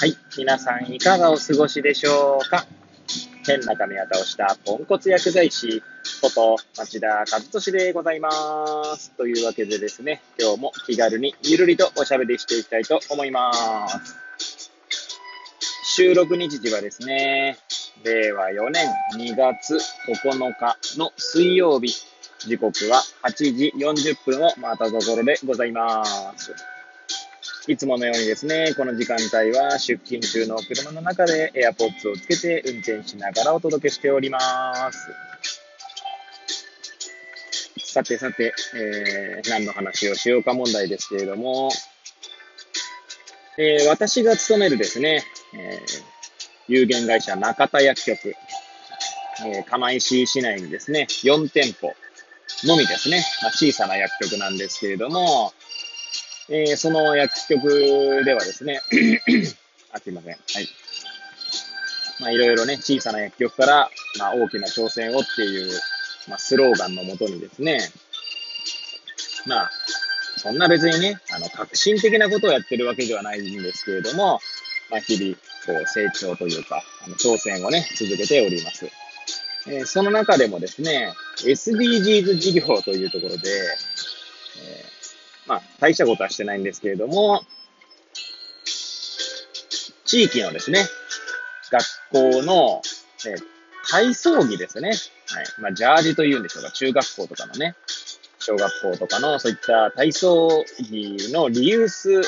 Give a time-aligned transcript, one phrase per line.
[0.00, 0.16] はい。
[0.38, 2.64] 皆さんいかがお過ごしでしょうか？
[3.46, 5.82] 変な髪型をしたポンコツ薬剤師
[6.22, 8.32] こと町田和俊でございま
[8.96, 9.10] す。
[9.18, 13.52] というわけでですね、今日も気軽にゆるりとおしゃべりしていきたいと思いま
[13.90, 14.70] す。
[15.84, 17.58] 収録日時はですね、
[18.02, 18.88] 令和4年
[19.18, 19.74] 2月
[20.08, 21.94] 9日の水曜日、
[22.38, 26.02] 時刻は8時40分を回ったところでございま
[26.38, 26.54] す。
[27.70, 34.98] いつものようにですね、この時間帯は出勤中の車の中で AirPods をつけて運転しながらお届けしております。
[37.78, 41.70] さてさて、えー何の話をしようか問題ですけれども、
[43.56, 45.22] えー私が勤めるですね、
[45.54, 46.02] えー
[46.66, 48.34] 有限会社中田薬局、
[49.46, 51.94] えー釜石市内にですね、4店舗
[52.64, 55.52] のみですね、まあ、小さな薬局なんですけれども、
[56.50, 58.80] えーその薬局ではですね、
[59.92, 60.32] あ、すいません。
[60.32, 60.68] はい。
[62.20, 65.80] まあ、いろいろね、小さな薬局から、まあ、大きな挑戦をっていう、
[66.28, 67.80] まあ、スローガンのもとにですね、
[69.46, 69.70] まあ、
[70.36, 74.40] そんな別にね、あの、革新的なことをやってるわけではないんですけれども、
[74.90, 78.86] まあ、日々、こう、成長というか、あの挑戦をね、続けております。
[79.66, 81.12] えーその中でもですね、
[81.44, 83.50] SDGs 事業というところで、
[84.62, 84.99] えー
[85.50, 87.42] まあ、大したことはしてないんですけれども、
[90.04, 90.86] 地域のですね、
[91.72, 92.82] 学校の、
[93.26, 93.34] え
[93.90, 94.90] 体操着ですね。
[94.90, 94.98] はい。
[95.58, 96.70] まあ、ジャージというんでしょうか。
[96.70, 97.74] 中学校とかのね、
[98.38, 102.22] 小学校とかのそういった体操着のリユース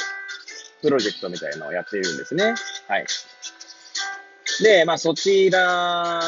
[0.81, 2.55] プロジェクトみたいなのをやっているんですね。
[2.89, 3.07] はい。
[4.61, 6.21] で、まあ、そちら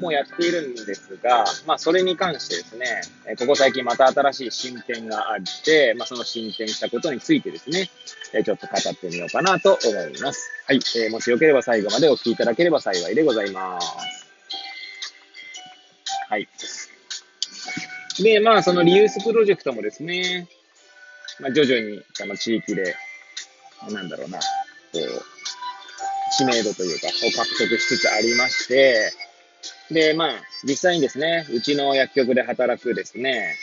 [0.00, 2.86] もやっているんですが、まあ、それに関してですね、
[3.26, 7.90] えーここ最近また新しい進展があって、まあ、その進展したことについてですね、
[8.32, 10.50] えーちょっと語ってみようかなと思います。
[10.66, 10.80] はい。
[10.96, 13.88] えーもしよければ最後までお聞きいただければ幸いでございます。
[16.28, 16.48] はい。
[18.22, 20.48] で、まあ、そのリユースプロジェクトもですね、
[21.40, 22.96] まあ、徐々に、その地域で、
[23.90, 24.44] なんだろうな、こ
[24.94, 25.24] う、
[26.36, 29.12] 知名度というか、を獲得しつつありまして、
[29.90, 30.30] で、まあ、
[30.64, 33.54] 実際にですね、うちの薬局で働くですね、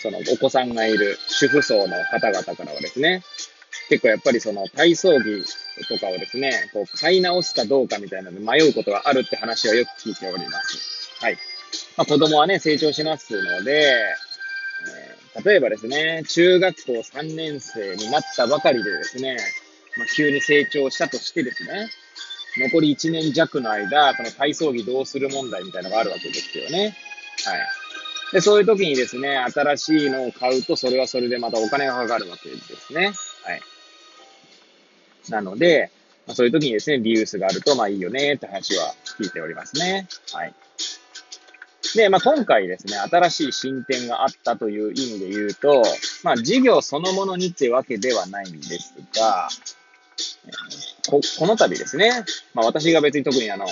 [0.00, 3.22] そのお子さんがいる主婦層の方々からはですね、
[3.88, 5.44] 結構やっぱりその体操着
[5.88, 11.10] とかをですね、こう買い直すかどうかみたいなので迷うことがあるって話をよく聞いております。
[11.20, 11.36] はい。
[11.96, 14.28] まあ、子供はね、成長しますので、えー
[15.44, 19.36] 例えばですね、中学校3年生になったばかりでですね、
[19.98, 21.90] まあ、急に成長したとしてですね、
[22.58, 26.96] 残り1年弱の間、この体操着どうする問題みたいなのがあるわけですよね。
[27.44, 27.60] はい。
[28.32, 33.12] で、そういう時にですね、新しいのを買うと、それはそれでまたお金がかかるわけですね。
[33.44, 33.60] はい。
[35.30, 35.90] なので、
[36.26, 40.06] まあ、そういう時にですね、リユースがあると、まあいいよねって話は聞いておりますね。
[40.32, 40.54] はい。
[41.94, 45.82] で、まあ、今回ですね、新しい進展があったという意味で言うと、
[46.22, 49.48] まあ、事業そのものにってわけではないんですが、
[51.08, 52.10] ここの度ですね、
[52.54, 53.66] まあ、私が別に特にあの、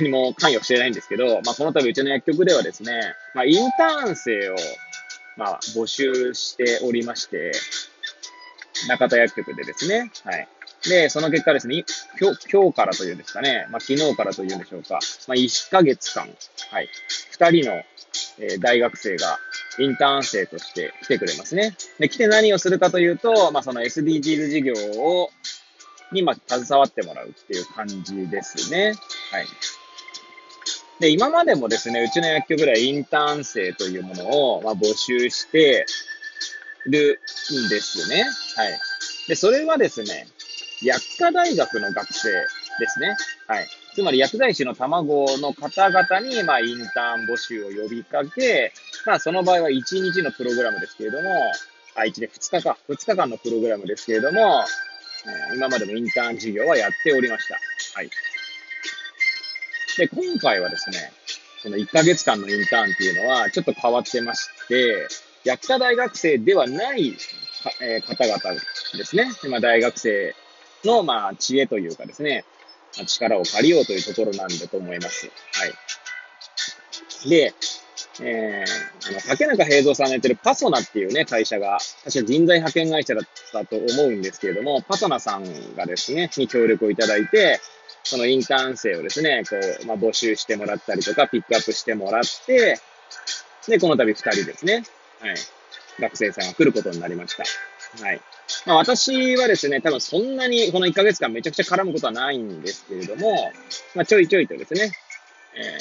[0.00, 4.56] 何も関与してないんですけど、まあ、この度うちの薬局ではですね、まあ、インターン生を、
[5.36, 7.52] まあ、募集しておりまして、
[8.88, 10.48] 中田薬局でですね、はい。
[10.88, 11.84] で、その結果ですね、
[12.20, 16.28] 今日今日からというんですかね、まあ、昨日からというんでしょうか、まあ、1ヶ月間、
[16.70, 16.88] はい、
[17.32, 17.76] 2人の、
[18.40, 19.38] えー大学生が
[19.78, 21.76] インターン生として来てくれますね。
[21.98, 25.30] で、来て何をするかというと、まあ、その SDGs 事業を、
[26.12, 28.94] に、ま、携わってもらうっていう感じですね。
[29.30, 29.46] はい。
[31.00, 35.86] で、今までもですね、うちの薬局ではインターン生というものを、ま、募集して
[36.86, 37.20] る
[37.66, 38.24] んですね。
[38.56, 38.78] はい。
[39.28, 40.26] で、それはですね、
[40.82, 43.16] 薬科大学の学生ですね。
[43.46, 43.68] はい。
[43.94, 48.72] つまり薬剤師の卵の方々に、まあ、インターン募集を呼びかけ、
[49.04, 51.30] まあ、その場合は1日のプログラムですけれども、
[51.96, 54.64] あ、1日、2日か、2日間のプログラムですけれども、
[55.50, 57.58] えー今までもインターン授業はやっておりました。
[57.94, 58.10] はい。
[59.96, 61.12] で、今回はですね、
[61.60, 65.08] その1ヶ月間のインターンっていうのはちょっと変わってまして、
[65.42, 67.16] 薬科大学生ではない、
[67.80, 68.60] えー方々
[68.96, 69.28] ですね。
[69.48, 70.34] まあ、大学生
[70.84, 72.44] の、まあ、知恵というかですね、
[72.96, 75.26] まあ力を借りようというところなんだと思います。
[75.26, 77.28] はい。
[77.28, 77.54] で、
[78.20, 85.44] えー、あの、竹中平蔵さんがやってるパソナっていうね、会社が、確か人材派遣会社だったと思うんですけれども、パソナさん
[85.76, 87.60] がですね、に協力をいただいて、
[88.02, 92.78] そのインターン生をですね、こう、まあ、募集してもらったりとか、ピックアップしてもらって、
[93.68, 94.84] で、この度二人ですね。
[95.20, 95.34] はい。
[96.00, 97.44] 学生さんが来ることになりました。
[98.02, 98.20] はい。
[98.66, 103.52] まあ、私はですね、多分そんなにこの1ヶ月間めちゃくちゃ絡むことはないんですけれども、
[103.94, 104.92] まあ、ちょいちょいとですね、
[105.56, 105.76] え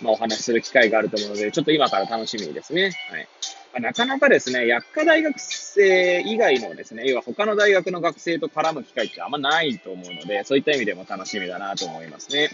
[0.00, 2.92] ー、まあ、お話しする機会があると思うので、ちょっと今から楽しみですね。
[3.10, 3.28] はい。
[3.72, 12.50] まあ、なかなかですね、薬科大学生以外のですね、要は他の大学の学生と絡む機会ってあんまないと思うので、そういった意味でも楽しみだなと思いますね。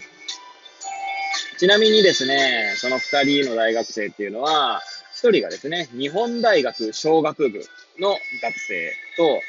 [1.59, 4.81] ちなみにですね、その2人の大学生っていうのは、
[5.13, 7.63] 1人がですね、日本大学商学部
[7.99, 9.41] の学生と、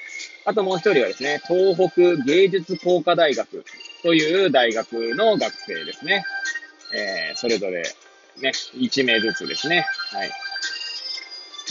[0.44, 3.64] あともう1人はですね、東北芸術工科大学
[4.02, 6.24] という大学の学生ですね。
[6.94, 7.82] えー、それぞれ
[8.40, 9.86] ね、1名ずつですね。
[10.10, 10.30] はい。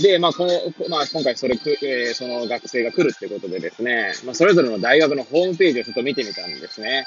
[0.01, 0.49] で、まあ、この、
[0.89, 7.05] まあ、今回それ、えー、その学生が来るってことでですね、まあ、それぞれの大学のホームページをちょっと見てみたんですね。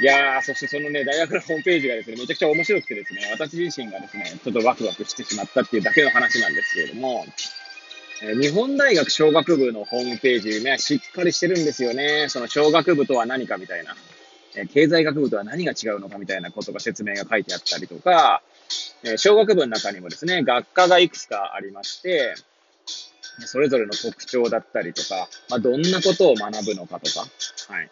[0.00, 7.26] いやー、そしてそのね、大学のホームページがですね、めちゃくちゃ面白くてですね、私自身がですね、ちょっとワクワクしてしまったっていうだけの話なんですけれども、
[8.20, 12.26] 日本大学商学部のホームページね、しっかりしてるんですよね。
[12.28, 13.94] その商学部とは何かみたいな、
[14.56, 18.42] え経済学部とは何が違うのかみたいなことが説明が書いてあったりとか、
[19.04, 22.34] え商学部の中にもですね、学科がいくつかありまして、
[23.46, 27.90] それぞれの特徴だったりとか、まあ、どんなことを学ぶのかとか、はい。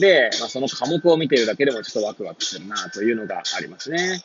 [0.00, 4.24] で、まあ、その科目を見ているだけでもちょっとワクワクするなというのがありますね。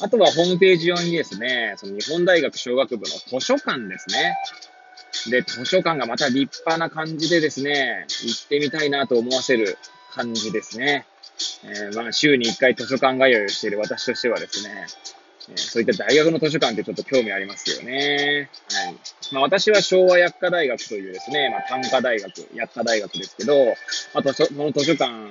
[0.00, 4.36] あとはホームページ用にですね、その日本大学小学部の図書館ですね。
[5.30, 9.78] で、図書館がまた立派な感じでですね、行ってみたいなと思わせる
[10.12, 11.06] 感じですね。
[11.64, 14.86] えー、まあ、週に1回図書館通いをしている私としてはですね、
[15.50, 18.50] えそういった大学の図書館ってちょっと興味ありますよね。
[18.70, 18.96] はい。
[19.32, 23.66] まあ、私は昭和薬科大学というですね、まあ、単科大学、薬科大学ですけど、
[24.14, 25.28] まあ、図書、この図書館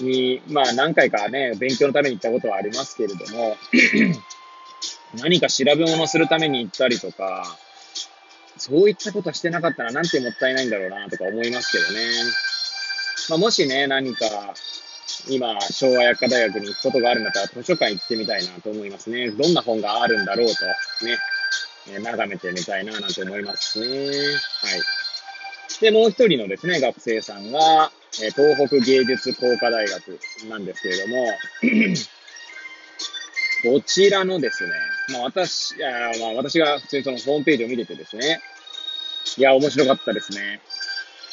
[0.00, 3.56] に、まあ、何回かね、勉強のために行ったことはありますけれども、
[5.14, 7.44] 何か調べ物するために行ったりとか、
[8.56, 12.06] そういったことしてなかったらなんてもったいないんだろうなとか思いますけどね。
[13.28, 14.26] まあ、もしね、何か
[15.28, 19.30] 今、昭和薬科大学に行くことがあるんだったら図書館行ってみたいなと思いますね。
[19.30, 20.64] どんな本があるんだろうと、
[21.04, 21.18] ね、
[21.90, 23.86] え眺めてみたいななんて思いますね。
[23.86, 24.14] はい。
[25.80, 27.90] で、もう一人のですね、学生さんが、
[28.22, 30.18] え東北芸術工科大学
[30.48, 31.26] なんですけれども、
[33.64, 34.70] こちらのですね、
[35.12, 38.40] まあ私、あまあ私が普通にそのホームページを見ててですね、
[39.36, 40.60] いや、面白かったですね。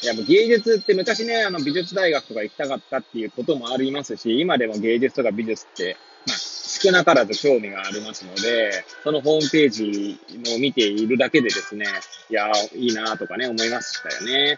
[0.04, 5.96] いや、もう芸術って昔ね、あの美術大学とか行きたかったっていうこともありますし、今でも芸術とか美術って、
[6.26, 10.20] まあ、少なからず興味がありますので、そのホームページ
[10.56, 11.86] を見ているだけでですね、
[12.32, 14.58] いや、いいなとかね、思いましたよね。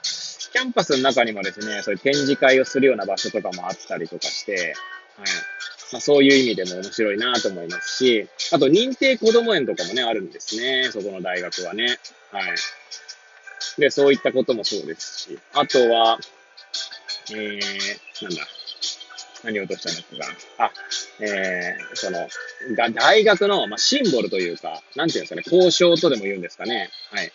[0.54, 4.74] キャンパスの中にもですね、そういう展示会をするような場所とかもあったりとかして、はい。
[5.92, 11.98] まあ、そういう意味でも面白いなと思いますし、あと認定こども園とかもね、あるんですね、そこの大学はね。
[12.32, 12.56] はい。
[13.80, 16.20] で、そういったこともそうですし、あとは、
[17.32, 18.48] えー、なんだ、
[19.44, 20.66] 何を落としたんだっけか。
[20.66, 20.72] あ、
[21.20, 22.28] えー、その、
[22.76, 26.90] が大学の、まあ、シンボルというか、なんていうんですかね、交渉とでも言うんですかね。
[27.12, 27.32] はい。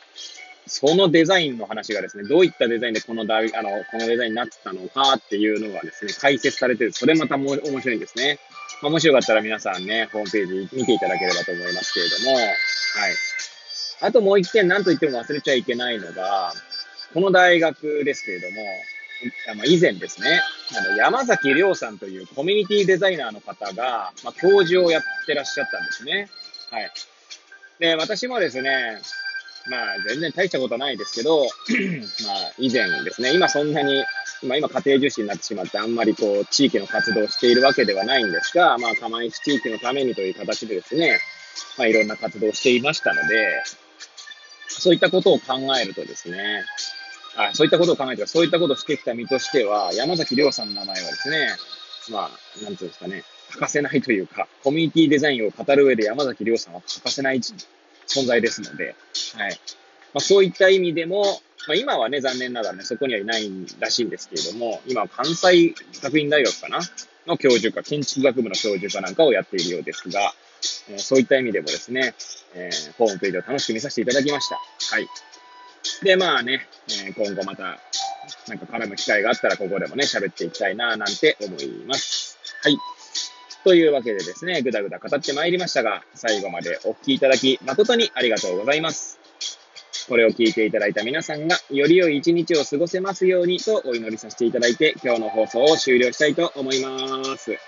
[0.69, 6.93] そのデザインの話がですね、どういったデザインでこの大、あの、このデザインになってたのかっていうのがですね、解説されてる。
[6.93, 8.39] それまたも面白いんですね。
[8.83, 12.55] まあ、もしよかったら皆さんね、ホームページ見ていただければと思いますけれども、はい。
[14.01, 16.53] あともう一点何と言っても忘れちゃいけないのが、
[17.13, 18.63] この大学ですけれども、
[19.57, 20.41] まあ、以前ですね、
[20.77, 26.29] あの山崎亮さんというコミュニティデザイナーの方が、まあ、教授をやってらっしゃったんですね。
[26.71, 26.91] はい。
[27.81, 29.01] で、私もですね、
[29.69, 31.43] まあ、全然大したことはないですけど、
[32.25, 34.05] まあ、以前ですね、今そんなに、
[34.43, 41.19] まあ、今家庭重視になってしまって、あんまりこう、地域の活動をしているわけではないんですが、まあ、釜石地域のためにという形でですね、
[41.77, 43.63] まあ、いろんな活動をしていましたので、
[44.69, 46.65] そういったことを考えるとですね、
[47.37, 51.49] あそういったことを考えて、そういったことをしてきた身としては、山崎亮さんの名前はですね、
[52.11, 57.41] まあ、なんていうんですかね、欠かせないというか、コミュニティデザインを語る上で山崎亮さんは欠かせない
[58.09, 58.95] 存在ですので、
[59.37, 59.61] はい。
[60.15, 61.23] まあ、そういった意味でも、
[61.67, 66.81] まあ、今はね、残念ながらね、そこにはいないらしいんですけれども、今は関西学院大学かな
[67.27, 70.33] の教授か、建築学部の教授かなんかをやっているようですが、
[70.89, 72.15] えー、そういった意味でもですね、
[72.55, 74.57] えー、ホームページを楽しく見させていただきました。
[74.57, 75.07] はい。
[76.03, 77.79] で、まあね、えー、今後また、
[78.49, 82.39] なんか絡む機会があったら、ここでもね、喋っていきたいな、なんて思います。
[82.63, 82.79] はい。
[83.69, 89.21] というわけでですね、ぐだぐだ語ってまいりましたが、最後までお聴きいただき、誠にありがとうございます。
[90.09, 97.59] これを聞いていただいた皆さんが、より良い一日を過ごせますようにとお祈りさせていただいて、今日の放送を終了したいと思います。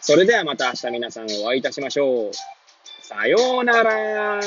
[0.00, 2.32] それではまた明日皆さんお会いいたしましょう。
[3.02, 4.40] さようなら